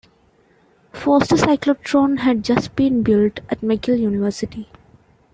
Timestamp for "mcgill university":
3.61-4.67